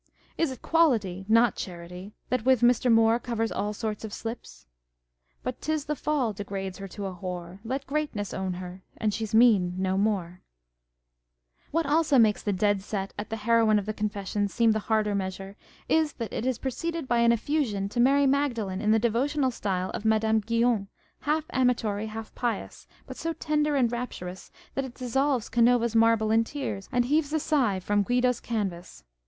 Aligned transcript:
Is 0.35 0.49
it 0.49 0.63
quality, 0.63 1.25
not 1.29 1.55
charity, 1.55 2.15
that 2.29 2.43
with 2.43 2.61
Mr. 2.61 2.91
Moore 2.91 3.19
covers 3.19 3.51
all 3.51 3.71
sorts 3.71 4.03
of 4.03 4.11
slips? 4.15 4.65
But 5.43 5.61
'tis 5.61 5.85
the 5.85 5.95
fall 5.95 6.33
degrades 6.33 6.79
her 6.79 6.87
to 6.87 7.05
a 7.05 7.13
whore; 7.13 7.59
Let 7.63 7.85
Greatness 7.85 8.33
own 8.33 8.53
her, 8.55 8.81
and 8.97 9.13
she's 9.13 9.35
mean 9.35 9.75
no 9.77 9.99
more! 9.99 10.41
What 11.69 11.85
also 11.85 12.17
makes 12.17 12.41
the 12.41 12.51
dead 12.51 12.81
set 12.81 13.13
at 13.19 13.29
the 13.29 13.35
heroine 13.35 13.77
of 13.77 13.85
the 13.85 13.93
Confessions 13.93 14.51
seem 14.51 14.71
the 14.71 14.79
harder 14.89 15.13
measure, 15.13 15.55
is, 15.87 16.13
that 16.13 16.33
it 16.33 16.47
is 16.47 16.57
pre 16.57 16.71
ceded 16.71 17.07
by 17.07 17.19
an 17.19 17.31
effusion 17.31 17.87
to 17.89 17.99
Mary 17.99 18.25
Magdalen 18.25 18.81
in 18.81 18.89
the 18.89 18.97
devotional 18.97 19.51
style 19.51 19.91
of 19.91 20.03
Madame 20.03 20.39
Guyon, 20.39 20.87
half 21.19 21.45
amatory, 21.51 22.07
half 22.07 22.33
pious, 22.33 22.87
but 23.05 23.17
so 23.17 23.33
tender 23.33 23.75
and 23.75 23.91
rapturous 23.91 24.51
that 24.73 24.83
it 24.83 24.95
dissolves 24.95 25.47
Canova's 25.47 25.95
marble 25.95 26.31
in 26.31 26.43
tears, 26.43 26.89
and 26.91 27.05
heaves 27.05 27.31
a 27.33 27.39
sigh 27.39 27.79
from 27.79 28.01
Guido's 28.01 28.39
canvas. 28.39 29.03